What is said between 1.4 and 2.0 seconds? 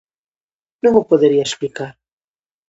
esplicar...